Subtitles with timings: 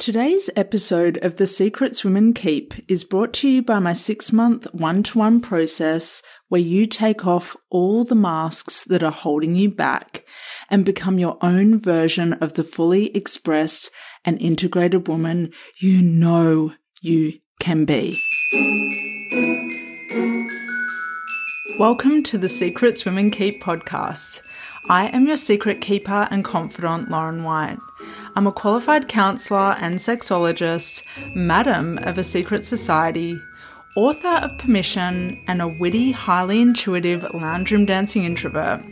[0.00, 4.66] Today's episode of The Secrets Women Keep is brought to you by my six month
[4.74, 9.70] one to one process where you take off all the masks that are holding you
[9.70, 10.26] back
[10.68, 13.92] and become your own version of the fully expressed
[14.24, 18.20] and integrated woman you know you can be.
[21.78, 24.42] Welcome to the Secrets Women Keep podcast.
[24.90, 27.78] I am your secret keeper and confidant, Lauren White.
[28.36, 31.04] I'm a qualified counsellor and sexologist,
[31.36, 33.40] madam of a secret society,
[33.94, 38.82] author of Permission, and a witty, highly intuitive lounge room dancing introvert.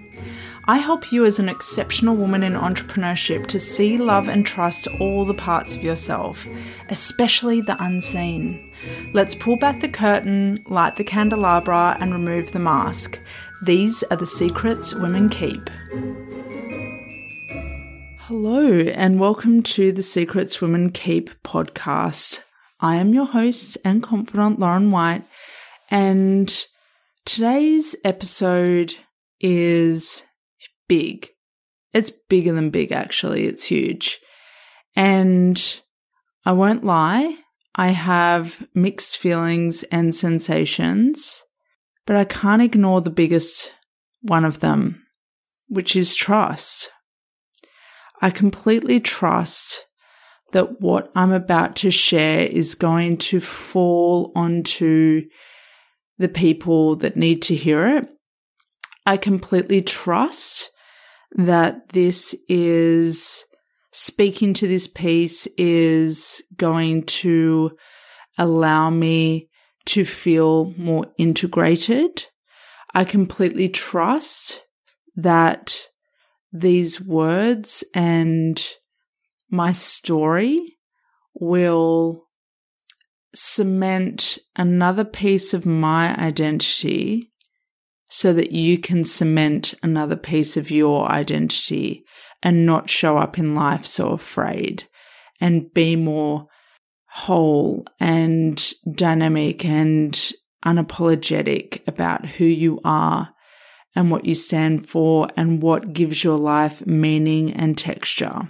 [0.66, 5.24] I help you as an exceptional woman in entrepreneurship to see, love, and trust all
[5.24, 6.46] the parts of yourself,
[6.88, 8.70] especially the unseen.
[9.12, 13.18] Let's pull back the curtain, light the candelabra, and remove the mask.
[13.64, 15.68] These are the secrets women keep.
[18.34, 22.42] Hello, and welcome to the Secrets Women Keep podcast.
[22.80, 25.26] I am your host and confidant, Lauren White,
[25.90, 26.64] and
[27.26, 28.94] today's episode
[29.38, 30.22] is
[30.88, 31.28] big.
[31.92, 33.44] It's bigger than big, actually.
[33.44, 34.18] It's huge.
[34.96, 35.62] And
[36.46, 37.36] I won't lie,
[37.74, 41.42] I have mixed feelings and sensations,
[42.06, 43.74] but I can't ignore the biggest
[44.22, 45.04] one of them,
[45.68, 46.88] which is trust.
[48.22, 49.84] I completely trust
[50.52, 55.22] that what I'm about to share is going to fall onto
[56.18, 58.08] the people that need to hear it.
[59.04, 60.70] I completely trust
[61.32, 63.44] that this is
[63.92, 67.72] speaking to this piece is going to
[68.38, 69.48] allow me
[69.86, 72.26] to feel more integrated.
[72.94, 74.62] I completely trust
[75.16, 75.88] that
[76.52, 78.64] these words and
[79.50, 80.76] my story
[81.34, 82.24] will
[83.34, 87.30] cement another piece of my identity
[88.08, 92.04] so that you can cement another piece of your identity
[92.42, 94.86] and not show up in life so afraid
[95.40, 96.46] and be more
[97.08, 100.32] whole and dynamic and
[100.64, 103.31] unapologetic about who you are
[103.94, 108.48] and what you stand for and what gives your life meaning and texture.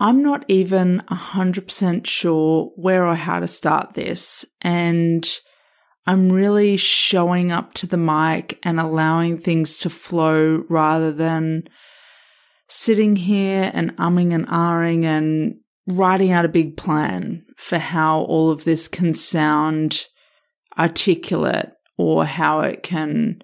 [0.00, 5.26] I'm not even 100% sure where or how to start this, and
[6.06, 11.64] I'm really showing up to the mic and allowing things to flow rather than
[12.68, 15.56] sitting here and umming and ahhing and
[15.86, 20.06] writing out a big plan for how all of this can sound
[20.78, 23.42] articulate or how it can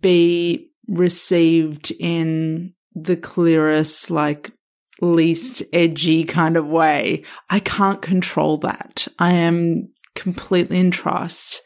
[0.00, 4.52] be received in the clearest, like
[5.00, 7.24] least edgy kind of way.
[7.50, 9.08] I can't control that.
[9.18, 11.60] I am completely in trust,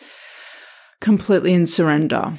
[1.00, 2.34] completely in surrender.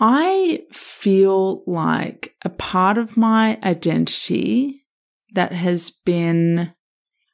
[0.00, 4.86] I feel like a part of my identity
[5.34, 6.72] that has been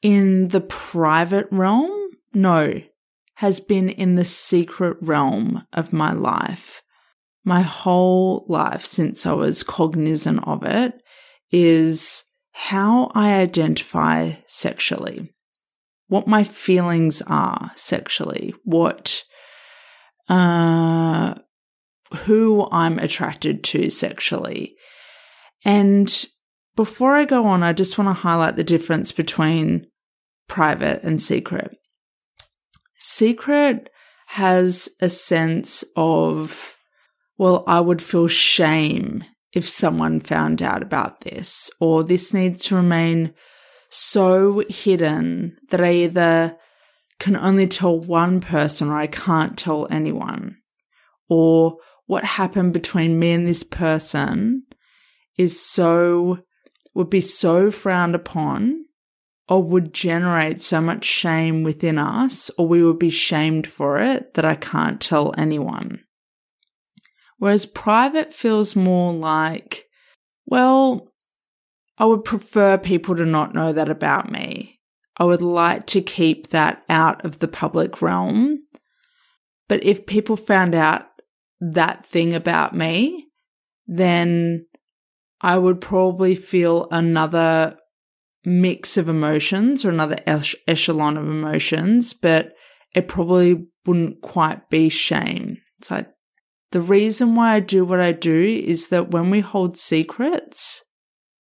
[0.03, 2.11] in the private realm.
[2.35, 2.83] No,
[3.37, 6.83] has been in the secret realm of my life.
[7.45, 11.03] My whole life since I was cognizant of it
[11.51, 15.35] is how I identify sexually,
[16.09, 19.23] what my feelings are sexually, what,
[20.31, 21.35] uh,
[22.25, 24.77] who I'm attracted to sexually.
[25.63, 26.27] And
[26.75, 29.87] before I go on, I just want to highlight the difference between
[30.49, 31.77] private and secret.
[32.99, 33.91] Secret
[34.29, 36.77] has a sense of,
[37.39, 42.77] well, I would feel shame if someone found out about this, or this needs to
[42.77, 43.35] remain
[43.91, 46.57] so hidden that I either
[47.19, 50.59] can only tell one person or I can't tell anyone.
[51.29, 51.77] Or
[52.07, 54.65] what happened between me and this person
[55.39, 56.39] is so,
[56.95, 58.86] would be so frowned upon
[59.49, 64.35] or would generate so much shame within us, or we would be shamed for it
[64.35, 66.01] that I can't tell anyone.
[67.39, 69.85] Whereas private feels more like,
[70.47, 71.13] well,
[71.99, 74.81] I would prefer people to not know that about me.
[75.19, 78.59] I would like to keep that out of the public realm.
[79.69, 81.07] But if people found out
[81.61, 83.29] that thing about me,
[83.87, 84.67] then
[85.41, 87.77] I would probably feel another
[88.47, 92.53] mix of emotions or another echelon of emotions, but
[92.95, 95.59] it probably wouldn't quite be shame.
[95.79, 96.09] It's like
[96.71, 100.85] the reason why I do what I do is that when we hold secrets,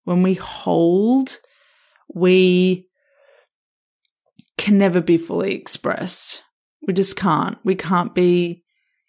[0.04, 1.38] when we hold,
[2.12, 2.88] we
[4.58, 6.42] can never be fully expressed.
[6.86, 7.58] We just can't.
[7.64, 8.64] We can't be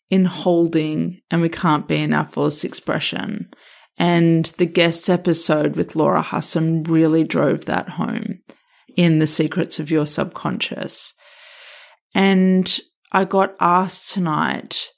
[0.09, 3.49] in holding and we can't be in our fullest expression.
[3.97, 8.39] And the guest episode with Laura Husson really drove that home
[8.95, 11.13] in The Secrets of Your Subconscious.
[12.13, 12.79] And
[13.11, 14.89] I got asked tonight,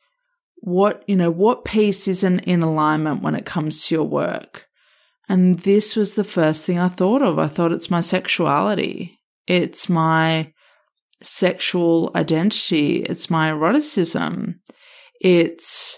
[0.61, 4.67] what, you know, what piece isn't in alignment when it comes to your work?
[5.29, 7.39] And this was the first thing I thought of.
[7.39, 9.19] I thought it's my sexuality.
[9.47, 10.53] It's my
[11.21, 13.03] sexual identity.
[13.03, 14.59] It's my eroticism.
[15.21, 15.97] It's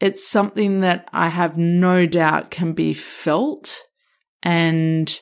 [0.00, 3.82] it's something that I have no doubt can be felt
[4.42, 5.18] and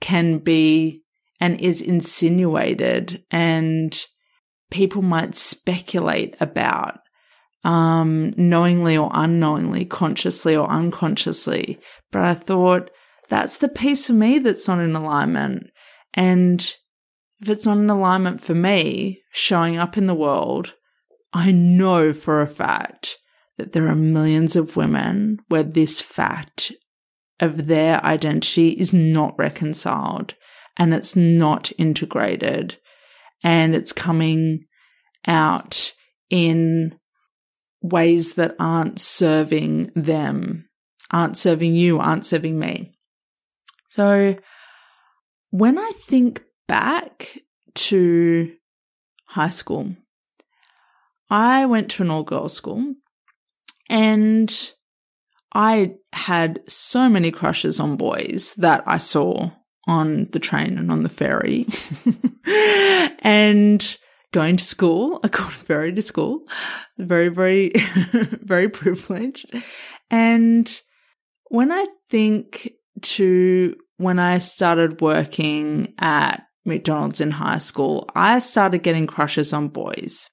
[0.00, 1.02] can be
[1.40, 4.00] and is insinuated and
[4.70, 6.98] people might speculate about
[7.64, 11.78] um, knowingly or unknowingly, consciously or unconsciously.
[12.10, 12.90] But I thought
[13.28, 15.68] that's the piece of me that's not in alignment.
[16.14, 16.60] And
[17.40, 20.74] if it's not in alignment for me showing up in the world,
[21.32, 23.16] I know for a fact
[23.62, 26.72] that there are millions of women where this fact
[27.38, 30.34] of their identity is not reconciled
[30.76, 32.76] and it's not integrated
[33.44, 34.64] and it's coming
[35.28, 35.92] out
[36.28, 36.98] in
[37.80, 40.68] ways that aren't serving them,
[41.12, 42.92] aren't serving you, aren't serving me.
[43.90, 44.34] So
[45.50, 47.38] when I think back
[47.74, 48.56] to
[49.26, 49.94] high school,
[51.30, 52.96] I went to an all girls school
[53.92, 54.72] and
[55.54, 59.50] I had so many crushes on boys that I saw
[59.86, 61.66] on the train and on the ferry.
[63.18, 63.96] and
[64.32, 66.40] going to school, I got ferry to school,
[66.96, 67.72] very, very,
[68.40, 69.54] very privileged.
[70.10, 70.80] And
[71.48, 72.72] when I think
[73.02, 79.68] to when I started working at McDonald's in high school, I started getting crushes on
[79.68, 80.30] boys.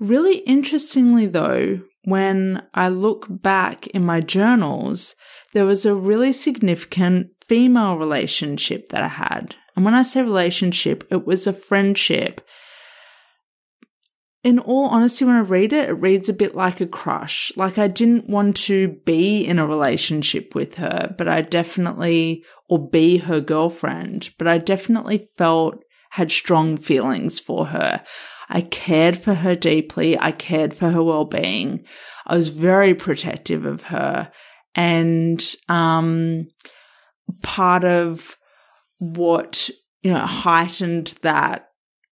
[0.00, 5.14] Really interestingly, though, when I look back in my journals,
[5.52, 9.54] there was a really significant female relationship that I had.
[9.74, 12.40] And when I say relationship, it was a friendship.
[14.44, 17.52] In all honesty, when I read it, it reads a bit like a crush.
[17.56, 22.88] Like I didn't want to be in a relationship with her, but I definitely, or
[22.88, 28.02] be her girlfriend, but I definitely felt, had strong feelings for her.
[28.48, 30.18] I cared for her deeply.
[30.18, 31.84] I cared for her well-being.
[32.26, 34.30] I was very protective of her.
[34.74, 36.48] And, um,
[37.42, 38.36] part of
[38.98, 39.68] what,
[40.02, 41.68] you know, heightened that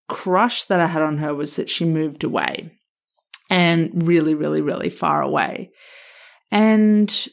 [0.08, 2.70] crush that I had on her was that she moved away
[3.50, 5.70] and really, really, really far away.
[6.50, 7.28] And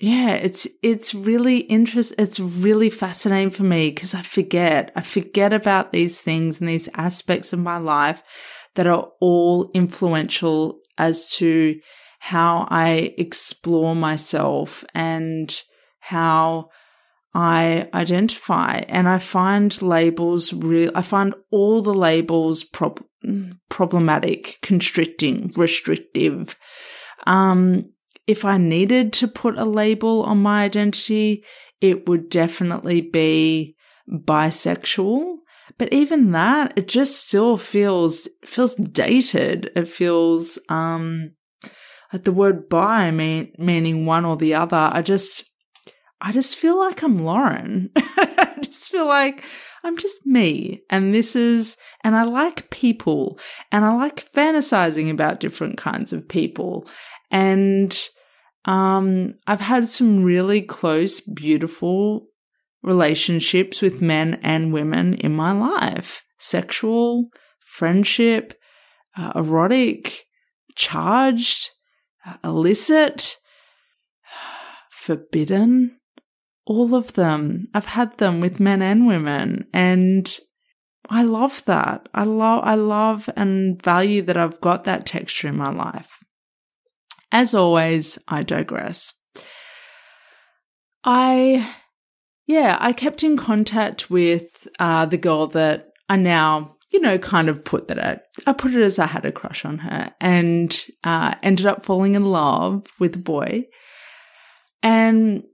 [0.00, 5.52] yeah, it's, it's really interest, it's really fascinating for me because I forget, I forget
[5.52, 8.22] about these things and these aspects of my life
[8.76, 11.78] that are all influential as to
[12.18, 15.54] how I explore myself and
[15.98, 16.70] how
[17.34, 18.78] I identify.
[18.88, 23.04] And I find labels real, I find all the labels prob-
[23.68, 26.56] problematic, constricting, restrictive.
[27.26, 27.90] Um,
[28.26, 31.44] if I needed to put a label on my identity,
[31.80, 33.76] it would definitely be
[34.08, 35.36] bisexual.
[35.78, 39.70] But even that, it just still feels feels dated.
[39.74, 41.32] It feels um
[42.12, 44.90] like the word bi mean, meaning one or the other.
[44.92, 45.44] I just
[46.20, 47.90] I just feel like I'm Lauren.
[47.96, 49.42] I just feel like
[49.82, 50.82] I'm just me.
[50.90, 53.38] And this is, and I like people
[53.72, 56.86] and I like fantasizing about different kinds of people.
[57.30, 57.98] And
[58.64, 62.26] um, I've had some really close, beautiful
[62.82, 67.28] relationships with men and women in my life sexual,
[67.60, 68.54] friendship,
[69.16, 70.24] uh, erotic,
[70.74, 71.68] charged,
[72.26, 73.36] uh, illicit,
[74.90, 75.96] forbidden.
[76.64, 77.64] All of them.
[77.74, 79.66] I've had them with men and women.
[79.74, 80.34] And
[81.08, 82.08] I love that.
[82.14, 86.19] I love, I love and value that I've got that texture in my life.
[87.32, 89.14] As always, I digress.
[91.04, 91.74] I,
[92.46, 97.48] yeah, I kept in contact with uh, the girl that I now, you know, kind
[97.48, 98.18] of put that I,
[98.50, 102.16] I put it as I had a crush on her and uh, ended up falling
[102.16, 103.66] in love with a boy
[104.82, 105.44] and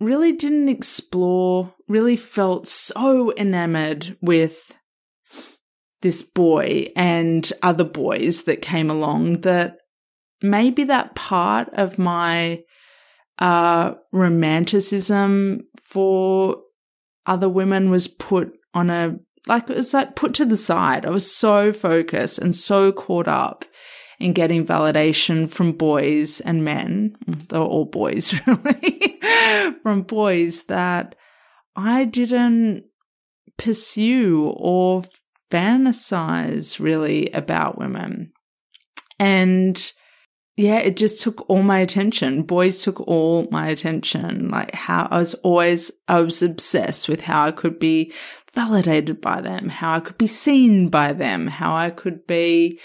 [0.00, 4.78] really didn't explore, really felt so enamored with
[6.02, 9.78] this boy and other boys that came along that
[10.42, 12.62] maybe that part of my
[13.38, 16.62] uh, romanticism for
[17.26, 21.06] other women was put on a, like, it was like put to the side.
[21.06, 23.64] I was so focused and so caught up
[24.18, 27.16] in getting validation from boys and men.
[27.26, 29.18] They were all boys, really,
[29.82, 31.16] from boys that
[31.74, 32.84] I didn't
[33.56, 35.02] pursue or
[35.50, 38.32] fantasize really about women.
[39.18, 39.92] And
[40.56, 42.42] yeah, it just took all my attention.
[42.42, 44.50] Boys took all my attention.
[44.50, 48.12] Like how I was always, I was obsessed with how I could be
[48.54, 52.78] validated by them, how I could be seen by them, how I could be,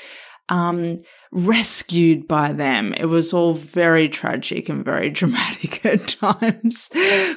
[0.47, 0.99] um,
[1.33, 2.93] rescued by them.
[2.93, 6.89] It was all very tragic and very dramatic at times,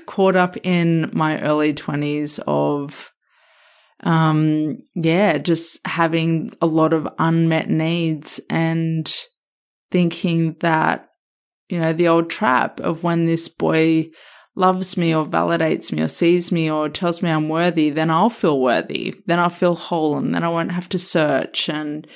[0.07, 3.13] caught up in my early twenties of,
[4.05, 9.13] um, yeah, just having a lot of unmet needs and,
[9.91, 11.11] thinking that,
[11.69, 14.11] you know, the old trap of when this boy
[14.57, 18.31] loves me or validates me or sees me or tells me I'm worthy, then I'll
[18.31, 19.15] feel worthy.
[19.27, 22.07] Then I'll feel whole and then I won't have to search and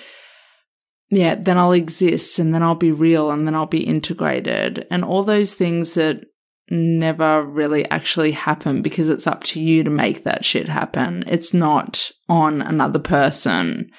[1.11, 5.05] yeah, then I'll exist and then I'll be real and then I'll be integrated and
[5.05, 6.25] all those things that
[6.71, 11.23] never really actually happen because it's up to you to make that shit happen.
[11.27, 13.91] It's not on another person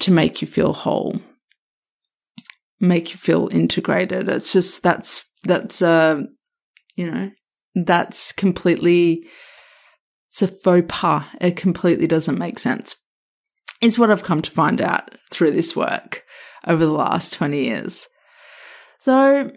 [0.00, 1.20] to make you feel whole
[2.82, 4.28] make you feel integrated.
[4.28, 6.22] It's just that's that's uh
[6.96, 7.30] you know
[7.74, 9.24] that's completely
[10.30, 11.24] it's a faux pas.
[11.40, 12.96] It completely doesn't make sense.
[13.80, 16.24] Is what I've come to find out through this work
[16.66, 18.08] over the last 20 years.
[19.00, 19.50] So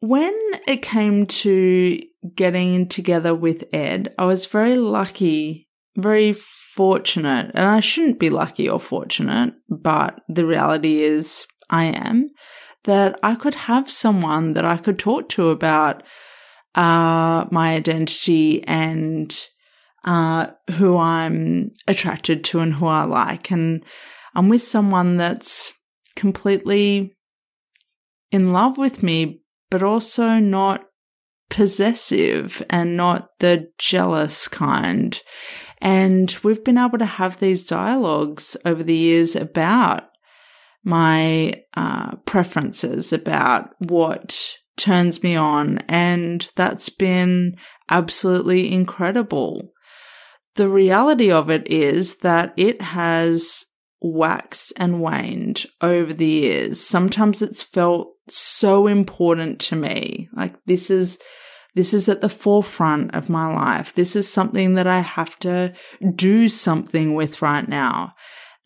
[0.00, 0.34] when
[0.66, 2.00] it came to
[2.34, 8.68] getting together with Ed, I was very lucky, very fortunate, and I shouldn't be lucky
[8.68, 12.28] or fortunate, but the reality is I am,
[12.84, 16.02] that I could have someone that I could talk to about
[16.74, 19.36] uh, my identity and
[20.04, 23.50] uh, who I'm attracted to and who I like.
[23.50, 23.84] And
[24.34, 25.72] I'm with someone that's
[26.16, 27.16] completely
[28.30, 30.84] in love with me, but also not
[31.48, 35.20] possessive and not the jealous kind.
[35.80, 40.04] And we've been able to have these dialogues over the years about
[40.84, 45.78] my uh, preferences about what turns me on.
[45.88, 47.56] And that's been
[47.88, 49.72] absolutely incredible.
[50.56, 53.66] The reality of it is that it has
[54.00, 56.80] waxed and waned over the years.
[56.80, 60.28] Sometimes it's felt so important to me.
[60.34, 61.18] Like this is,
[61.74, 63.92] this is at the forefront of my life.
[63.94, 65.72] This is something that I have to
[66.14, 68.14] do something with right now.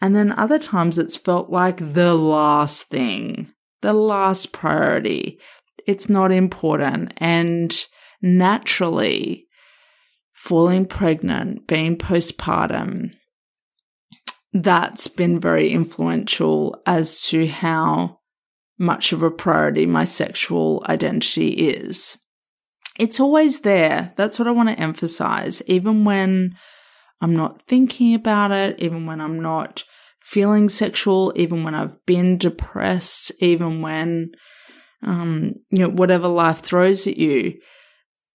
[0.05, 5.41] And then other times it's felt like the last thing, the last priority.
[5.87, 7.15] It's not important.
[7.17, 7.75] And
[8.21, 9.47] naturally,
[10.31, 13.15] falling pregnant, being postpartum,
[14.53, 18.19] that's been very influential as to how
[18.79, 22.19] much of a priority my sexual identity is.
[22.99, 24.13] It's always there.
[24.17, 25.63] That's what I want to emphasize.
[25.67, 26.57] Even when
[27.23, 29.85] I'm not thinking about it, even when I'm not
[30.25, 34.33] feeling sexual, even when I've been depressed, even when,
[35.03, 37.61] um, you know, whatever life throws at you.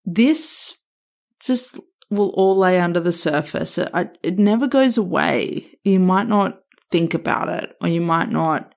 [0.06, 0.78] This
[1.42, 1.80] just
[2.12, 3.80] will all lay under the surface.
[3.80, 3.90] It,
[4.22, 5.66] it never goes away.
[5.84, 6.60] You might not
[6.92, 8.72] think about it, or you might not,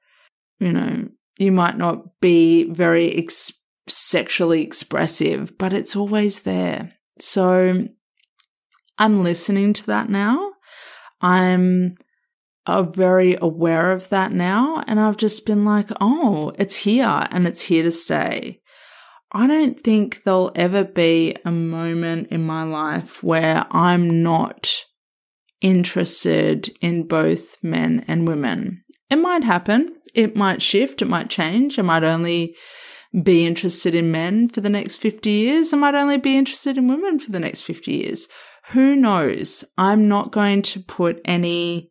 [0.59, 3.53] you know, you might not be very ex-
[3.87, 6.95] sexually expressive, but it's always there.
[7.19, 7.89] So
[8.97, 10.53] I'm listening to that now.
[11.21, 11.93] I'm
[12.67, 14.83] uh, very aware of that now.
[14.87, 18.61] And I've just been like, oh, it's here and it's here to stay.
[19.33, 24.71] I don't think there'll ever be a moment in my life where I'm not
[25.63, 28.83] interested in both men and women.
[29.09, 29.97] It might happen.
[30.15, 31.01] It might shift.
[31.01, 31.79] It might change.
[31.79, 32.55] I might only
[33.23, 35.73] be interested in men for the next 50 years.
[35.73, 38.29] I might only be interested in women for the next 50 years.
[38.71, 39.65] Who knows?
[39.77, 41.91] I'm not going to put any,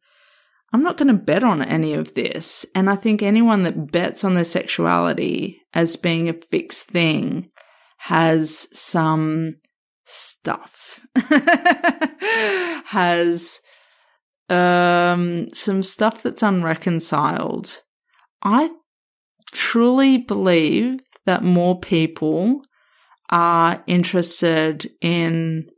[0.74, 2.66] I'm not going to bet on any of this.
[2.74, 7.50] And I think anyone that bets on their sexuality as being a fixed thing
[7.98, 9.58] has some
[10.06, 11.06] stuff,
[12.86, 13.60] has
[14.50, 17.82] um, some stuff that's unreconciled.
[18.42, 18.72] I
[19.52, 22.62] truly believe that more people
[23.30, 25.70] are interested in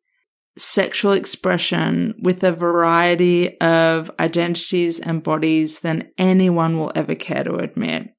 [0.58, 7.56] sexual expression with a variety of identities and bodies than anyone will ever care to
[7.56, 8.10] admit.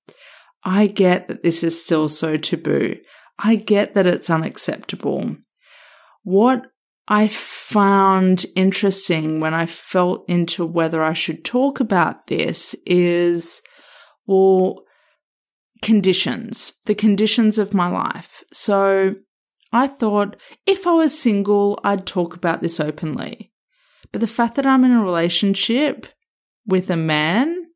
[0.65, 2.97] I get that this is still so taboo.
[3.39, 5.37] I get that it's unacceptable.
[6.25, 6.67] what
[7.07, 13.61] I found interesting when I felt into whether I should talk about this is,
[14.27, 14.85] well,
[15.83, 18.43] conditions, the conditions of my life.
[18.55, 19.17] So
[19.75, 23.51] I thought if I was single, I'd talk about this openly.
[24.13, 26.07] But the fact that I'm in a relationship
[26.65, 27.67] with a man,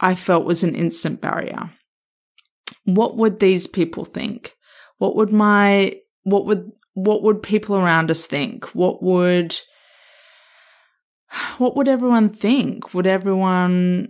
[0.00, 1.68] I felt was an instant barrier.
[2.86, 4.54] What would these people think?
[4.96, 8.74] What would my, what would, what would people around us think?
[8.74, 9.54] What would,
[11.58, 12.94] what would everyone think?
[12.94, 14.08] Would everyone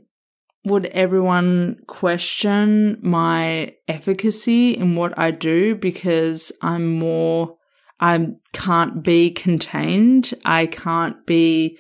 [0.65, 7.57] would everyone question my efficacy in what I do because I'm more,
[8.01, 10.33] I can't be contained.
[10.45, 11.79] I can't be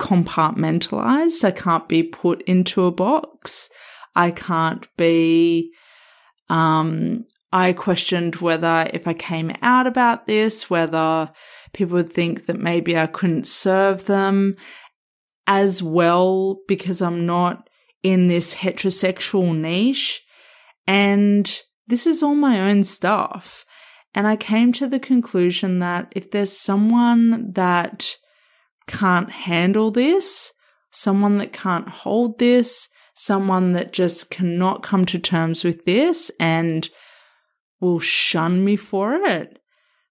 [0.00, 1.44] compartmentalized.
[1.44, 3.70] I can't be put into a box.
[4.16, 5.70] I can't be,
[6.48, 11.30] um, I questioned whether if I came out about this, whether
[11.72, 14.56] people would think that maybe I couldn't serve them
[15.46, 17.67] as well because I'm not
[18.02, 20.22] in this heterosexual niche.
[20.86, 23.64] And this is all my own stuff.
[24.14, 28.16] And I came to the conclusion that if there's someone that
[28.86, 30.52] can't handle this,
[30.90, 36.88] someone that can't hold this, someone that just cannot come to terms with this and
[37.80, 39.58] will shun me for it,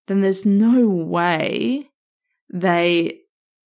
[0.08, 1.90] then there's no way
[2.54, 3.20] they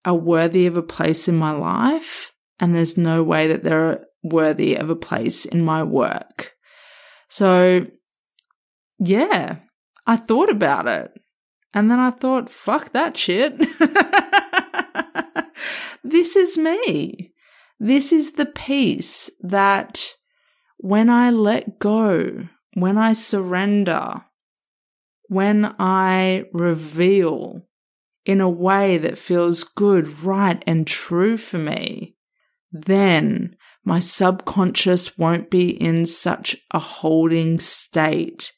[0.05, 2.31] are worthy of a place in my life.
[2.59, 6.53] And there's no way that they're worthy of a place in my work.
[7.29, 7.87] So,
[8.99, 9.57] yeah,
[10.05, 11.11] I thought about it.
[11.73, 13.57] And then I thought, fuck that shit.
[16.03, 17.33] this is me.
[17.79, 20.13] This is the peace that
[20.77, 24.23] when I let go, when I surrender,
[25.27, 27.67] when I reveal
[28.25, 32.15] in a way that feels good, right, and true for me,
[32.71, 38.51] then my subconscious won't be in such a holding state.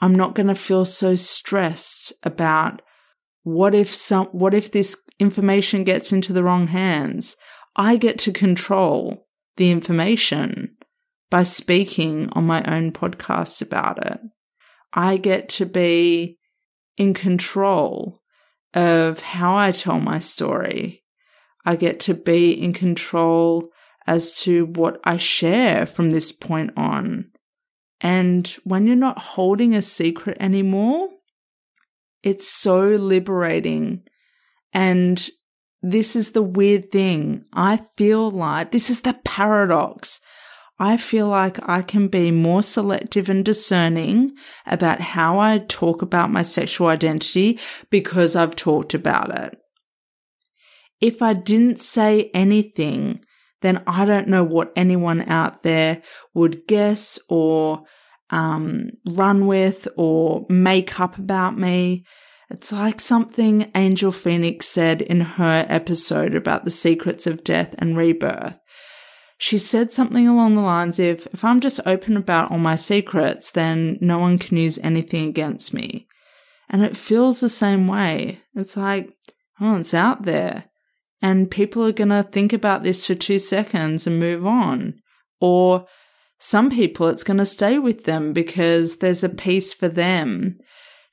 [0.00, 2.82] I'm not going to feel so stressed about
[3.44, 7.36] what if some, what if this information gets into the wrong hands?
[7.76, 10.76] I get to control the information
[11.30, 14.20] by speaking on my own podcast about it.
[14.92, 16.38] I get to be
[16.96, 18.20] in control
[18.74, 21.02] of how I tell my story.
[21.64, 23.70] I get to be in control
[24.06, 27.30] as to what I share from this point on.
[28.00, 31.08] And when you're not holding a secret anymore,
[32.22, 34.02] it's so liberating.
[34.72, 35.28] And
[35.82, 37.44] this is the weird thing.
[37.52, 40.20] I feel like this is the paradox.
[40.78, 44.32] I feel like I can be more selective and discerning
[44.66, 47.60] about how I talk about my sexual identity
[47.90, 49.58] because I've talked about it.
[51.00, 53.24] If I didn't say anything,
[53.62, 56.02] then I don't know what anyone out there
[56.34, 57.84] would guess or
[58.30, 62.04] um, run with or make up about me.
[62.50, 67.96] It's like something Angel Phoenix said in her episode about the secrets of death and
[67.96, 68.58] rebirth.
[69.38, 73.50] She said something along the lines of, if I'm just open about all my secrets,
[73.50, 76.06] then no one can use anything against me.
[76.68, 78.40] And it feels the same way.
[78.54, 79.10] It's like,
[79.60, 80.64] oh, it's out there
[81.22, 84.94] and people are going to think about this for two seconds and move on.
[85.40, 85.86] Or
[86.40, 90.58] some people, it's going to stay with them because there's a piece for them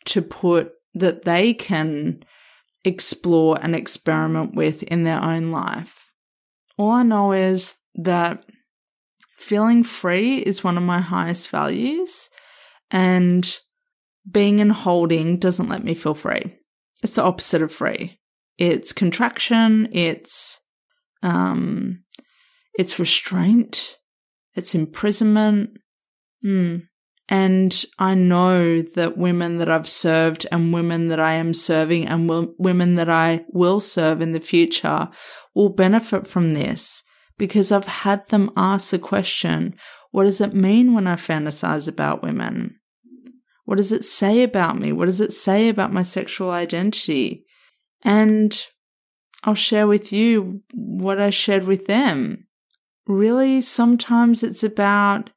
[0.06, 2.24] to put that they can
[2.84, 6.12] explore and experiment with in their own life.
[6.78, 8.44] All I know is that
[9.38, 12.30] feeling free is one of my highest values,
[12.90, 13.60] and
[14.30, 16.56] being in holding doesn't let me feel free.
[17.04, 18.19] It's the opposite of free.
[18.60, 20.60] It's contraction, it's
[21.24, 22.04] um
[22.74, 23.98] it's restraint,
[24.54, 25.72] it's imprisonment.
[26.46, 26.84] Mm.
[27.30, 32.28] And I know that women that I've served and women that I am serving and
[32.28, 35.10] will, women that I will serve in the future
[35.54, 37.04] will benefit from this
[37.38, 39.76] because I've had them ask the question,
[40.12, 42.80] what does it mean when I fantasize about women?
[43.66, 44.92] What does it say about me?
[44.92, 47.46] What does it say about my sexual identity?
[48.04, 48.60] And
[49.44, 52.48] I'll share with you what I shared with them.
[53.08, 55.30] Really, sometimes it's about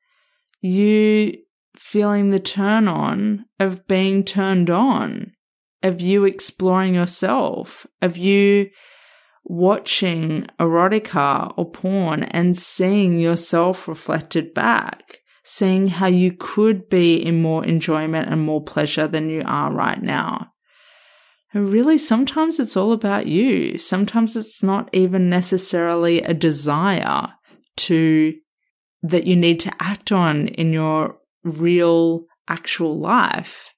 [0.60, 1.38] you
[1.76, 5.32] feeling the turn on of being turned on,
[5.82, 8.70] of you exploring yourself, of you
[9.44, 17.42] watching erotica or porn and seeing yourself reflected back, seeing how you could be in
[17.42, 20.51] more enjoyment and more pleasure than you are right now.
[21.54, 23.78] Really, sometimes it's all about you.
[23.78, 27.34] Sometimes it's not even necessarily a desire
[27.76, 28.34] to
[29.02, 33.72] that you need to act on in your real actual life.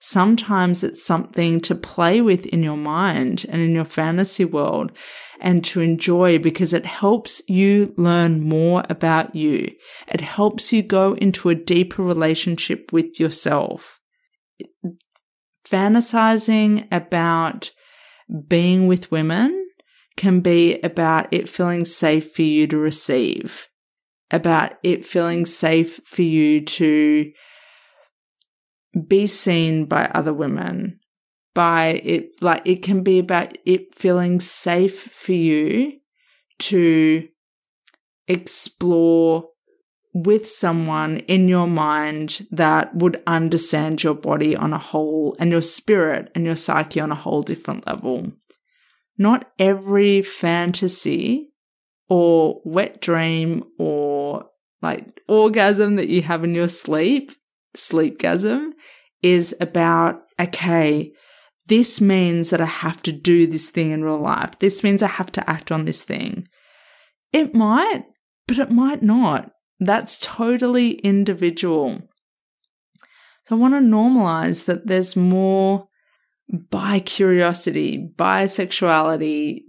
[0.00, 4.92] Sometimes it's something to play with in your mind and in your fantasy world
[5.40, 9.72] and to enjoy because it helps you learn more about you.
[10.06, 13.97] It helps you go into a deeper relationship with yourself.
[15.70, 17.70] Fantasizing about
[18.46, 19.68] being with women
[20.16, 23.68] can be about it feeling safe for you to receive,
[24.30, 27.32] about it feeling safe for you to
[29.06, 30.98] be seen by other women
[31.58, 35.98] by it like it can be about it feeling safe for you
[36.58, 37.26] to
[38.28, 39.48] explore
[40.24, 45.62] with someone in your mind that would understand your body on a whole and your
[45.62, 48.32] spirit and your psyche on a whole different level.
[49.16, 51.50] Not every fantasy
[52.08, 54.46] or wet dream or
[54.82, 57.32] like orgasm that you have in your sleep
[57.76, 58.70] sleepgasm
[59.22, 61.12] is about, okay,
[61.66, 64.58] this means that I have to do this thing in real life.
[64.58, 66.48] This means I have to act on this thing.
[67.32, 68.04] It might,
[68.46, 69.52] but it might not.
[69.80, 72.02] That's totally individual.
[73.48, 75.88] So I want to normalize that there's more
[76.48, 79.62] bi curiosity, bisexuality,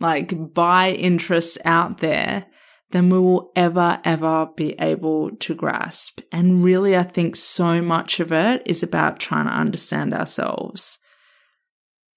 [0.00, 2.46] like bi interests out there
[2.90, 6.20] than we will ever, ever be able to grasp.
[6.30, 10.98] And really, I think so much of it is about trying to understand ourselves.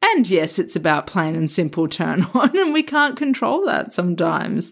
[0.04, 4.72] And yes, it's about plain and simple turn on, and we can't control that sometimes.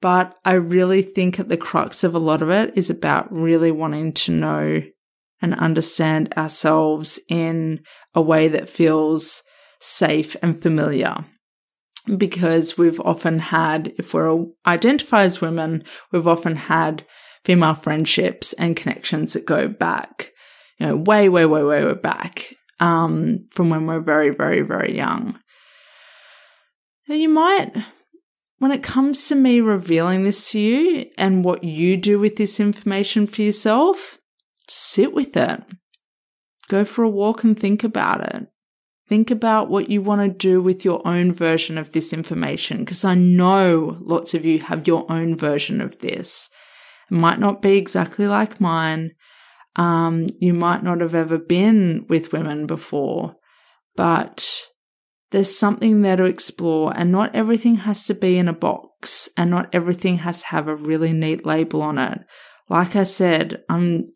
[0.00, 3.70] But I really think at the crux of a lot of it is about really
[3.70, 4.82] wanting to know
[5.40, 7.80] and understand ourselves in
[8.14, 9.42] a way that feels
[9.80, 11.24] safe and familiar
[12.16, 17.04] because we've often had, if we're identified as women, we've often had
[17.44, 20.30] female friendships and connections that go back,
[20.78, 24.96] you know, way, way, way, way, way back, um, from when we're very, very, very
[24.96, 25.38] young.
[27.06, 27.72] You might,
[28.58, 32.58] when it comes to me revealing this to you and what you do with this
[32.58, 34.18] information for yourself,
[34.68, 35.62] sit with it.
[36.68, 38.48] Go for a walk and think about it.
[39.08, 43.04] Think about what you want to do with your own version of this information, because
[43.04, 46.50] I know lots of you have your own version of this.
[47.10, 49.12] It might not be exactly like mine.
[49.76, 53.36] Um, you might not have ever been with women before,
[53.96, 54.62] but
[55.30, 59.50] there's something there to explore, and not everything has to be in a box, and
[59.50, 62.20] not everything has to have a really neat label on it.
[62.68, 64.06] Like I said, I'm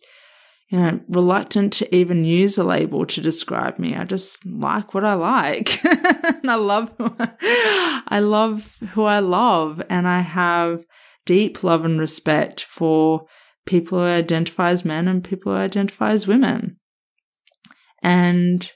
[0.72, 3.94] you know, reluctant to even use a label to describe me.
[3.94, 5.84] I just like what I like.
[5.84, 9.82] and I love, I love who I love.
[9.90, 10.86] And I have
[11.26, 13.26] deep love and respect for
[13.66, 16.78] people who identify as men and people who identify as women.
[18.02, 18.70] And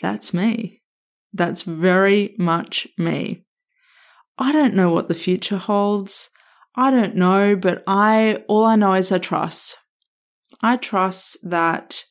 [0.00, 0.77] that's me.
[1.32, 3.44] That's very much me.
[4.38, 6.30] I don't know what the future holds.
[6.74, 9.76] I don't know, but I, all I know is I trust.
[10.62, 12.04] I trust that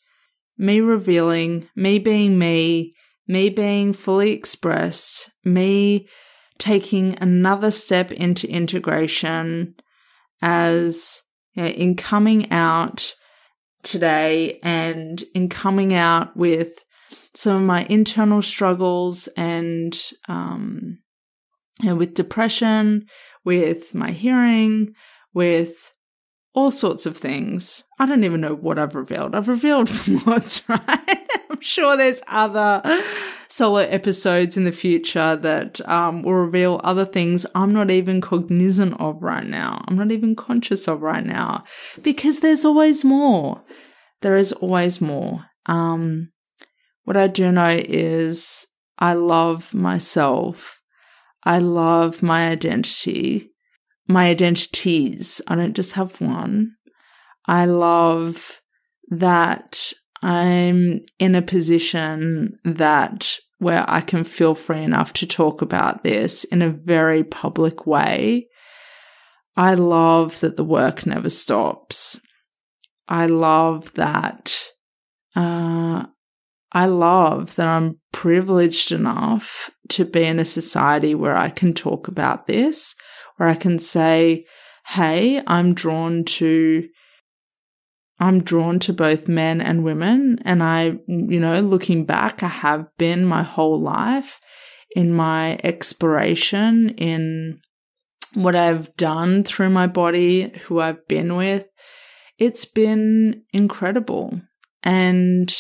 [0.58, 2.95] me revealing, me being me,
[3.27, 6.08] me being fully expressed, me
[6.58, 9.75] taking another step into integration
[10.41, 11.21] as
[11.53, 13.13] you know, in coming out
[13.84, 16.84] today and in coming out with
[17.34, 21.00] some of my internal struggles and um,
[21.84, 23.06] know, with depression,
[23.43, 24.93] with my hearing,
[25.34, 25.93] with
[26.54, 27.84] all sorts of things.
[28.00, 29.36] I don't even know what I've revealed.
[29.36, 29.89] I've revealed
[30.28, 31.30] lots, right?
[31.50, 32.82] I'm sure there's other
[33.48, 39.00] solo episodes in the future that um, will reveal other things I'm not even cognizant
[39.00, 39.84] of right now.
[39.88, 41.63] I'm not even conscious of right now
[42.02, 43.63] because there's always more.
[44.22, 45.46] There is always more.
[45.67, 46.32] Um,
[47.08, 48.67] what I do know is
[49.00, 50.82] I love myself.
[51.43, 53.52] I love my identity
[54.08, 55.41] my identities.
[55.48, 56.76] I don't just have one.
[57.46, 58.62] I love
[59.10, 59.91] that
[60.22, 66.43] I'm in a position that where I can feel free enough to talk about this
[66.46, 68.48] in a very public way.
[69.56, 72.20] I love that the work never stops.
[73.08, 74.56] I love that,
[75.36, 76.06] uh,
[76.71, 82.08] I love that I'm privileged enough to be in a society where I can talk
[82.08, 82.95] about this,
[83.38, 84.45] where I can say,
[84.88, 86.88] Hey, I'm drawn to
[88.19, 90.39] I'm drawn to both men and women.
[90.43, 94.39] And I, you know, looking back, I have been my whole life
[94.95, 97.60] in my exploration, in
[98.34, 101.67] what I've done through my body, who I've been with.
[102.39, 104.41] It's been incredible.
[104.82, 105.56] And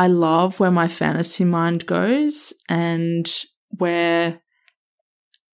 [0.00, 3.30] I love where my fantasy mind goes and
[3.76, 4.40] where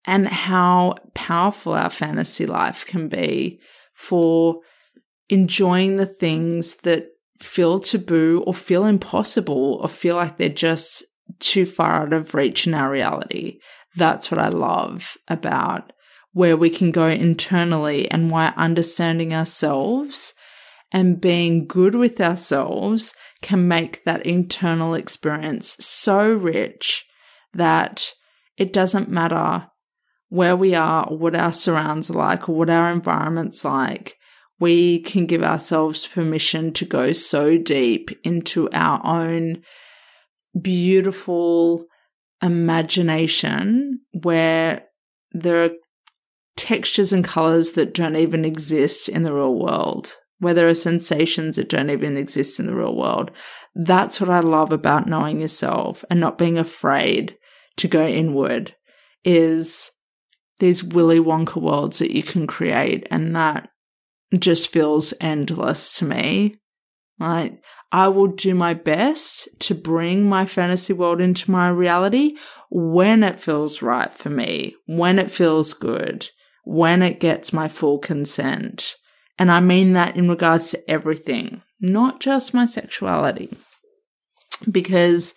[0.05, 3.59] and how powerful our fantasy life can be
[3.93, 4.61] for
[5.29, 7.09] enjoying the things that
[7.41, 11.03] feel taboo or feel impossible or feel like they're just
[11.41, 13.59] too far out of reach in our reality.
[13.97, 15.93] That's what I love about
[16.35, 20.35] where we can go internally and why understanding ourselves
[20.97, 27.05] and being good with ourselves can make that internal experience so rich
[27.53, 28.13] that
[28.57, 29.67] it doesn't matter
[30.31, 34.17] where we are or what our surrounds are like or what our environment's like
[34.59, 39.63] we can give ourselves permission to go so deep into our own
[40.59, 41.85] beautiful
[42.43, 44.87] imagination where
[45.33, 45.71] there are
[46.57, 51.57] textures and colors that don't even exist in the real world, where there are sensations
[51.57, 53.31] that don't even exist in the real world.
[53.75, 57.37] That's what I love about knowing yourself and not being afraid
[57.77, 58.75] to go inward
[59.25, 59.91] is
[60.59, 63.07] these Willy Wonka worlds that you can create.
[63.11, 63.71] And that
[64.39, 66.57] just feels endless to me.
[67.19, 67.59] Right.
[67.93, 72.37] I will do my best to bring my fantasy world into my reality
[72.71, 76.29] when it feels right for me, when it feels good,
[76.65, 78.97] when it gets my full consent.
[79.39, 83.57] And I mean that in regards to everything, not just my sexuality.
[84.71, 85.35] Because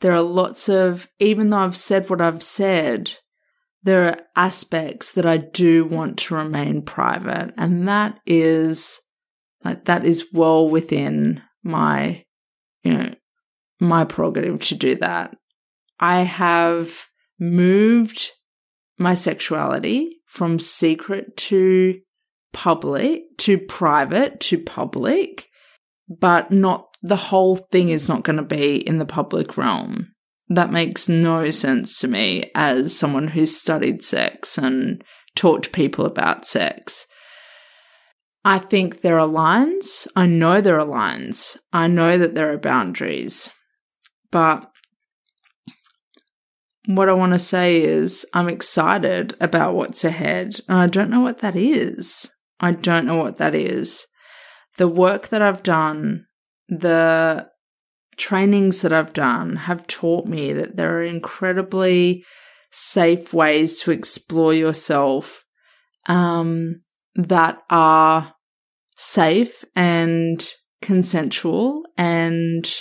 [0.00, 3.12] there are lots of, even though I've said what I've said,
[3.82, 7.52] there are aspects that I do want to remain private.
[7.56, 9.00] And that is,
[9.64, 12.24] like, that is well within my,
[12.84, 13.14] you know,
[13.80, 15.36] my prerogative to do that.
[15.98, 17.06] I have
[17.40, 18.30] moved
[18.98, 22.00] my sexuality from secret to
[22.52, 25.48] public to private to public,
[26.08, 30.12] but not the whole thing is not going to be in the public realm
[30.54, 35.02] that makes no sense to me as someone who's studied sex and
[35.34, 37.06] to people about sex.
[38.44, 40.06] I think there are lines.
[40.14, 41.56] I know there are lines.
[41.72, 43.50] I know that there are boundaries.
[44.30, 44.68] But
[46.86, 50.60] what I want to say is I'm excited about what's ahead.
[50.68, 52.30] And I don't know what that is.
[52.62, 54.06] I don't know what that is.
[54.78, 56.26] The work that I've done,
[56.68, 57.48] the
[58.16, 62.24] trainings that I've done have taught me that there are incredibly
[62.70, 65.44] safe ways to explore yourself
[66.06, 66.80] um,
[67.16, 68.34] that are
[68.96, 70.48] safe and
[70.80, 71.82] consensual.
[71.98, 72.72] And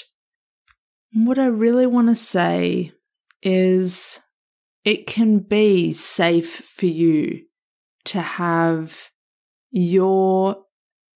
[1.14, 2.92] what I really want to say
[3.42, 4.20] is
[4.86, 7.46] it can be safe for you
[8.06, 9.11] to have
[9.72, 10.64] your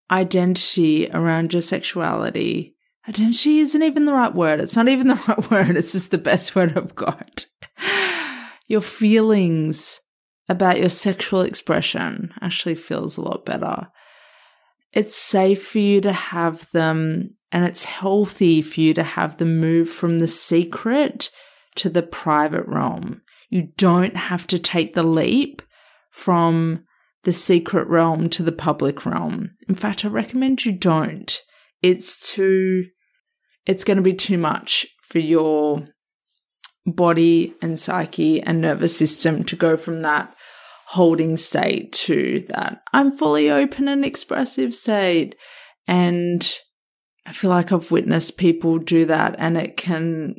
[0.09, 2.75] identity around your sexuality
[3.07, 4.59] Identity isn't even the right word.
[4.59, 5.77] It's not even the right word.
[5.77, 7.45] It's just the best word I've got.
[8.67, 9.99] Your feelings
[10.49, 13.89] about your sexual expression actually feels a lot better.
[14.91, 19.59] It's safe for you to have them and it's healthy for you to have them
[19.59, 21.29] move from the secret
[21.75, 23.21] to the private realm.
[23.49, 25.61] You don't have to take the leap
[26.09, 26.85] from
[27.25, 29.51] the secret realm to the public realm.
[29.67, 31.39] In fact, I recommend you don't.
[31.81, 32.85] It's too
[33.65, 35.87] it's going to be too much for your
[36.85, 40.35] body and psyche and nervous system to go from that
[40.89, 45.35] holding state to that I'm fully open and expressive state.
[45.87, 46.47] And
[47.25, 50.35] I feel like I've witnessed people do that and it can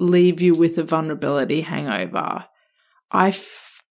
[0.00, 2.46] leave you with a vulnerability hangover.
[3.10, 3.32] I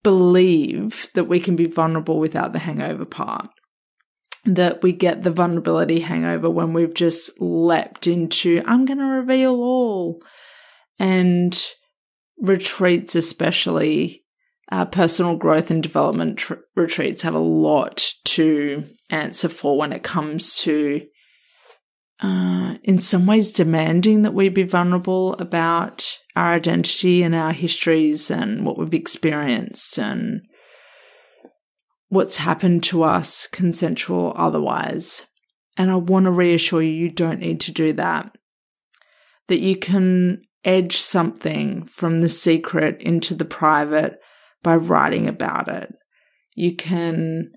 [0.06, 3.50] believe that we can be vulnerable without the hangover part
[4.46, 9.56] that we get the vulnerability hangover when we've just leapt into, I'm going to reveal
[9.56, 10.22] all.
[11.00, 11.60] And
[12.38, 14.24] retreats, especially
[14.72, 20.04] uh, personal growth and development tr- retreats, have a lot to answer for when it
[20.04, 21.02] comes to,
[22.22, 28.32] uh, in some ways, demanding that we be vulnerable about our identity and our histories
[28.32, 30.42] and what we've experienced and
[32.08, 35.24] what's happened to us, consensual otherwise.
[35.78, 38.32] And I want to reassure you, you don't need to do that.
[39.48, 44.20] That you can edge something from the secret into the private
[44.64, 45.94] by writing about it.
[46.56, 47.52] You can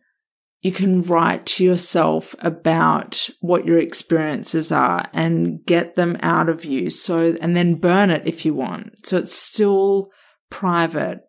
[0.61, 6.65] you can write to yourself about what your experiences are and get them out of
[6.65, 6.91] you.
[6.91, 9.07] So, and then burn it if you want.
[9.07, 10.11] So it's still
[10.51, 11.21] private,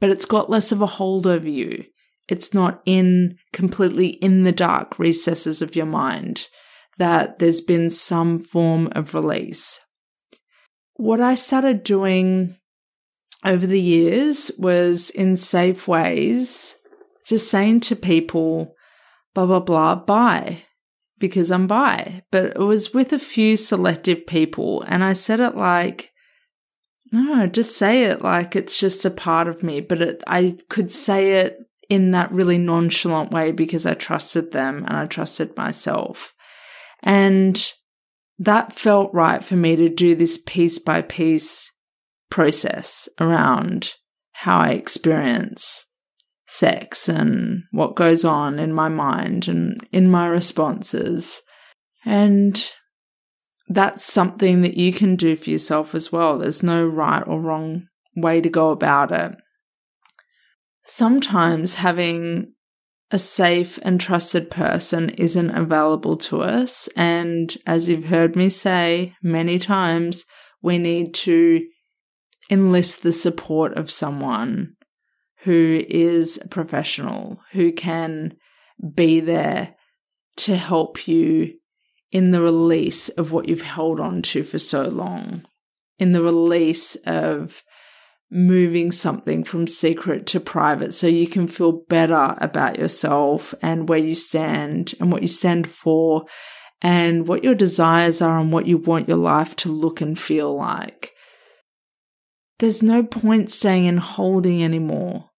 [0.00, 1.84] but it's got less of a hold over you.
[2.28, 6.46] It's not in completely in the dark recesses of your mind
[6.98, 9.80] that there's been some form of release.
[10.94, 12.56] What I started doing
[13.44, 16.76] over the years was in safe ways,
[17.24, 18.74] just saying to people,
[19.34, 20.62] blah, blah, blah, bye,
[21.18, 22.22] because I'm bi.
[22.30, 24.82] But it was with a few selective people.
[24.86, 26.12] And I said it like,
[27.12, 29.80] no, just say it like it's just a part of me.
[29.80, 31.58] But it, I could say it
[31.88, 36.34] in that really nonchalant way because I trusted them and I trusted myself.
[37.02, 37.64] And
[38.38, 41.70] that felt right for me to do this piece by piece
[42.30, 43.94] process around
[44.32, 45.86] how I experience
[46.46, 51.42] sex and what goes on in my mind and in my responses.
[52.04, 52.70] And
[53.68, 56.38] that's something that you can do for yourself as well.
[56.38, 59.32] There's no right or wrong way to go about it.
[60.86, 62.52] Sometimes having
[63.10, 66.88] a safe and trusted person isn't available to us.
[66.96, 70.24] And as you've heard me say many times,
[70.62, 71.64] we need to
[72.50, 74.74] enlist the support of someone
[75.44, 78.34] who is a professional, who can
[78.94, 79.74] be there
[80.36, 81.54] to help you
[82.10, 85.44] in the release of what you've held on to for so long,
[85.98, 87.62] in the release of
[88.30, 93.98] moving something from secret to private so you can feel better about yourself and where
[93.98, 96.24] you stand and what you stand for
[96.80, 100.56] and what your desires are and what you want your life to look and feel
[100.56, 101.12] like.
[102.58, 105.30] There's no point staying and holding anymore.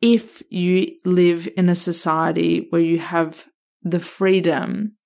[0.00, 3.46] If you live in a society where you have
[3.82, 4.96] the freedom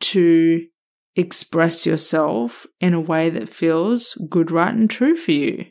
[0.00, 0.66] to
[1.16, 5.66] express yourself in a way that feels good, right, and true for you.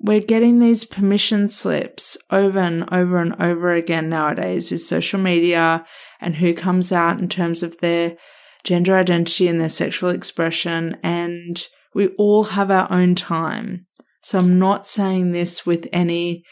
[0.00, 5.84] We're getting these permission slips over and over and over again nowadays with social media
[6.20, 8.16] and who comes out in terms of their
[8.62, 10.96] gender identity and their sexual expression.
[11.02, 13.86] And we all have our own time.
[14.22, 16.44] So I'm not saying this with any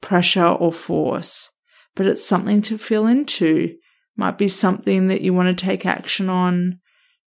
[0.00, 1.50] pressure or force,
[1.94, 3.76] but it's something to feel into.
[4.16, 6.80] Might be something that you want to take action on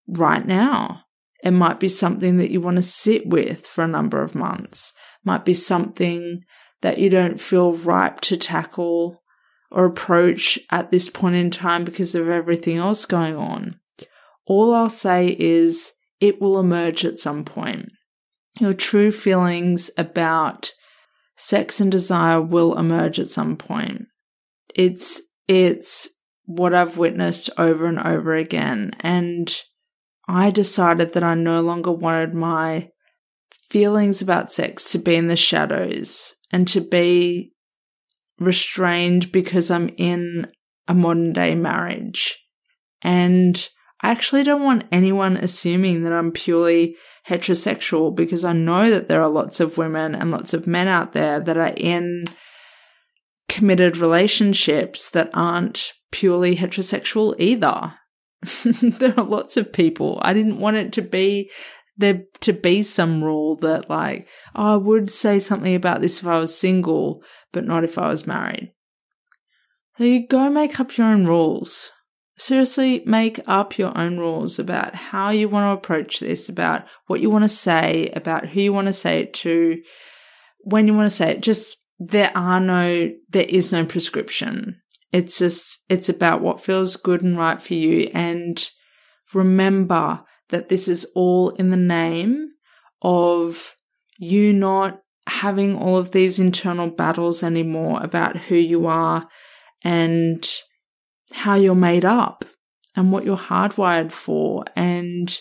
[0.06, 1.02] right now.
[1.42, 4.92] It might be something that you want to sit with for a number of months.
[5.24, 6.42] Might be something
[6.82, 9.22] that you don't feel ripe to tackle
[9.70, 13.80] or approach at this point in time because of everything else going on.
[14.46, 17.90] All I'll say is it will emerge at some point.
[18.60, 20.72] Your true feelings about
[21.36, 24.06] sex and desire will emerge at some point.
[24.74, 26.08] It's, it's
[26.44, 28.92] what I've witnessed over and over again.
[29.00, 29.54] And
[30.28, 32.88] I decided that I no longer wanted my
[33.70, 37.52] feelings about sex to be in the shadows and to be
[38.38, 40.48] restrained because I'm in
[40.86, 42.38] a modern day marriage.
[43.02, 43.68] And
[44.04, 46.94] I actually don't want anyone assuming that I'm purely
[47.26, 51.14] heterosexual because I know that there are lots of women and lots of men out
[51.14, 52.26] there that are in
[53.48, 57.94] committed relationships that aren't purely heterosexual either.
[58.98, 60.18] there are lots of people.
[60.20, 61.50] I didn't want it to be
[61.96, 66.26] there to be some rule that like, oh, I would say something about this if
[66.26, 68.70] I was single, but not if I was married.
[69.96, 71.90] So you go make up your own rules.
[72.36, 77.20] Seriously, make up your own rules about how you want to approach this, about what
[77.20, 79.80] you want to say, about who you want to say it to,
[80.60, 81.42] when you want to say it.
[81.42, 84.80] Just there are no, there is no prescription.
[85.12, 88.10] It's just, it's about what feels good and right for you.
[88.12, 88.68] And
[89.32, 92.50] remember that this is all in the name
[93.00, 93.76] of
[94.18, 99.28] you not having all of these internal battles anymore about who you are
[99.82, 100.52] and
[101.34, 102.44] how you're made up
[102.96, 105.40] and what you're hardwired for and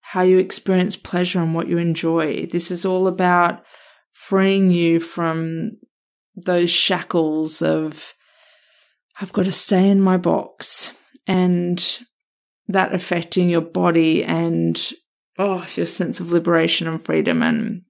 [0.00, 2.46] how you experience pleasure and what you enjoy.
[2.46, 3.64] This is all about
[4.12, 5.70] freeing you from
[6.36, 8.12] those shackles of
[9.20, 10.92] I've got to stay in my box
[11.26, 11.98] and
[12.68, 14.80] that affecting your body and
[15.38, 17.82] oh your sense of liberation and freedom and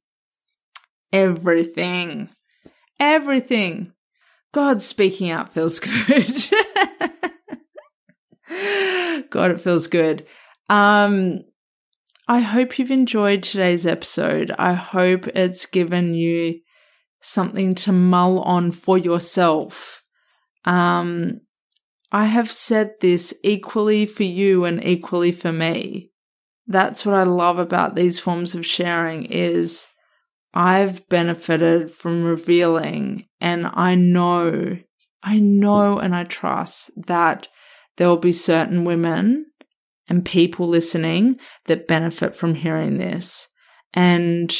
[1.12, 2.30] everything.
[3.00, 3.92] Everything.
[4.52, 6.48] God speaking out feels good
[9.30, 10.26] god it feels good.
[10.68, 11.44] Um
[12.28, 14.52] i hope you've enjoyed today's episode.
[14.58, 16.60] I hope it's given you
[17.22, 20.02] something to mull on for yourself.
[20.64, 21.40] Um,
[22.10, 26.10] I have said this equally for you and equally for me.
[26.66, 29.86] That's what I love about these forms of sharing is
[30.52, 34.78] I've benefited from revealing and I know,
[35.22, 37.48] I know and I trust that
[37.96, 39.46] there will be certain women
[40.08, 43.48] and people listening that benefit from hearing this.
[43.94, 44.54] And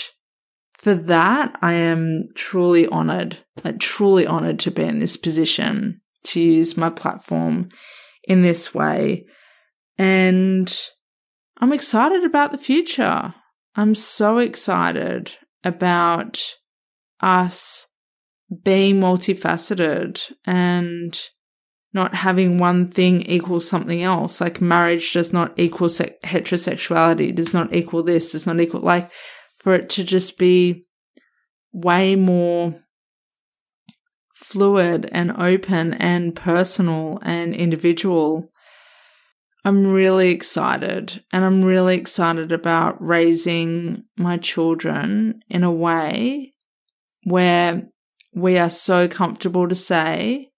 [0.74, 6.41] for that, I am truly honored, like truly honored to be in this position to
[6.41, 7.68] use my platform
[8.24, 9.26] in this way.
[9.99, 10.74] And
[11.59, 13.35] I'm excited about the future.
[13.76, 16.43] I'm so excited about
[17.20, 17.87] us
[18.64, 21.18] being multifaceted and
[21.95, 24.40] not having one thing equal something else.
[24.40, 29.11] Like marriage does not equal se- heterosexuality, does not equal this, does not equal like
[29.59, 30.86] for it to just be
[31.72, 32.74] way more
[34.34, 38.51] fluid and open and personal and individual.
[39.64, 46.55] I'm really excited and I'm really excited about raising my children in a way
[47.24, 47.88] where
[48.34, 50.51] we are so comfortable to say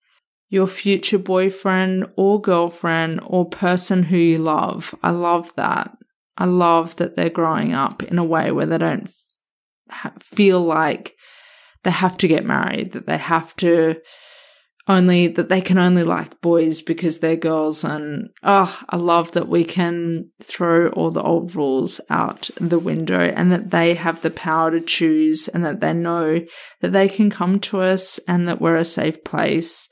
[0.48, 4.94] your future boyfriend or girlfriend or person who you love.
[5.02, 5.96] I love that.
[6.36, 9.10] I love that they're growing up in a way where they don't
[10.20, 11.14] feel like
[11.82, 13.96] they have to get married, that they have to
[14.86, 19.48] only that they can only like boys because they're girls and oh i love that
[19.48, 24.30] we can throw all the old rules out the window and that they have the
[24.30, 26.38] power to choose and that they know
[26.80, 29.88] that they can come to us and that we're a safe place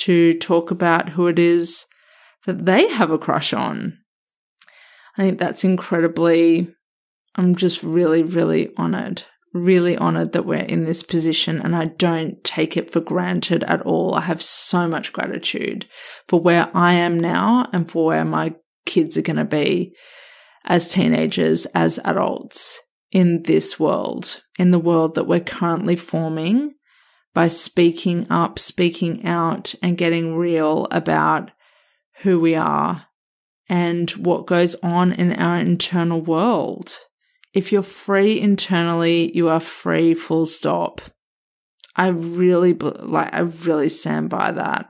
[0.00, 1.86] to talk about who it is
[2.46, 3.98] that they have a crush on
[5.16, 6.68] i think that's incredibly
[7.36, 9.22] i'm just really really honored
[9.52, 13.82] really honored that we're in this position and I don't take it for granted at
[13.82, 14.14] all.
[14.14, 15.86] I have so much gratitude
[16.28, 18.54] for where I am now and for where my
[18.86, 19.94] kids are going to be
[20.64, 22.80] as teenagers, as adults
[23.10, 26.72] in this world, in the world that we're currently forming
[27.34, 31.50] by speaking up, speaking out, and getting real about
[32.22, 33.06] who we are
[33.68, 36.98] and what goes on in our internal world.
[37.54, 41.00] If you're free internally, you are free full stop.
[41.96, 44.88] I really like I really stand by that.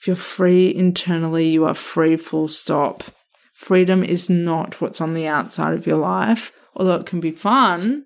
[0.00, 3.04] If you're free internally, you are free full stop.
[3.52, 8.04] Freedom is not what's on the outside of your life, although it can be fun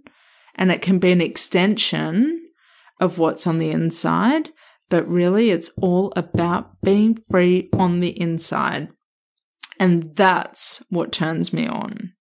[0.54, 2.45] and it can be an extension
[3.00, 4.50] of what's on the inside,
[4.88, 8.88] but really it's all about being free on the inside.
[9.78, 12.12] And that's what turns me on.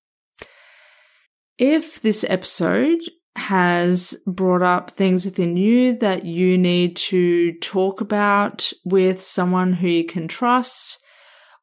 [1.57, 2.99] If this episode
[3.37, 9.87] has brought up things within you that you need to talk about with someone who
[9.87, 10.97] you can trust,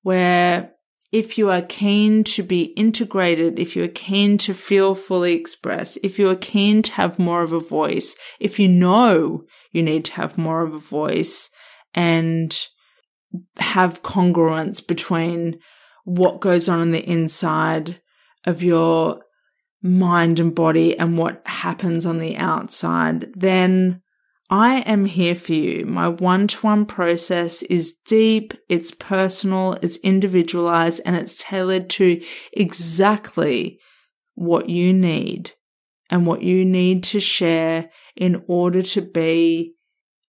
[0.03, 0.73] where
[1.13, 5.99] if you are keen to be integrated, if you are keen to feel fully expressed,
[6.03, 10.07] if you are keen to have more of a voice, if you know you need
[10.07, 11.51] to have more of a voice
[11.95, 12.67] and
[13.59, 15.59] have congruence between
[16.05, 18.01] what goes on in the inside
[18.45, 19.21] of your
[19.83, 24.01] mind and body and what happens on the outside, then
[24.53, 25.87] I am here for you.
[25.87, 32.23] My one to one process is deep, it's personal, it's individualized, and it's tailored to
[32.53, 33.79] exactly
[34.35, 35.53] what you need
[36.11, 39.73] and what you need to share in order to be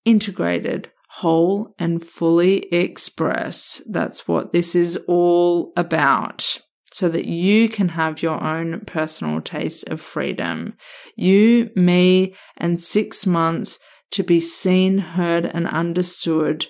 [0.05, 3.81] integrated, whole, and fully expressed.
[3.91, 6.61] That's what this is all about
[6.93, 10.75] so that you can have your own personal taste of freedom.
[11.17, 13.79] You, me, and six months
[14.13, 16.67] to be seen, heard, and understood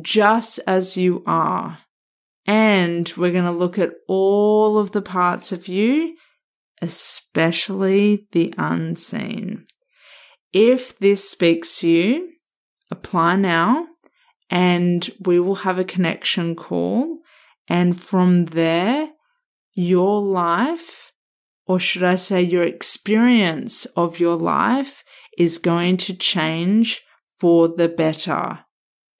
[0.00, 1.78] just as you are.
[2.46, 6.16] And we're going to look at all of the parts of you,
[6.80, 9.66] especially the unseen.
[10.52, 12.30] If this speaks to you,
[12.90, 13.86] apply now
[14.50, 17.18] and we will have a connection call.
[17.68, 19.08] And from there,
[19.72, 21.12] your life,
[21.66, 25.02] or should I say your experience of your life
[25.38, 27.02] is going to change
[27.38, 28.60] for the better.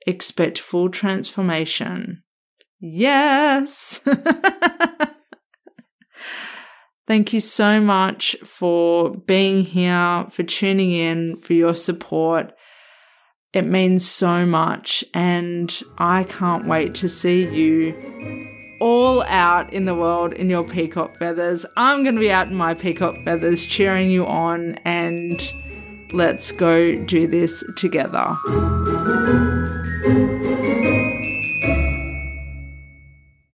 [0.07, 2.23] Expect full transformation.
[2.81, 4.01] Yes.
[7.07, 12.53] Thank you so much for being here, for tuning in, for your support.
[13.53, 19.95] It means so much, and I can't wait to see you all out in the
[19.95, 21.67] world in your peacock feathers.
[21.77, 25.41] I'm going to be out in my peacock feathers cheering you on, and
[26.13, 28.37] let's go do this together.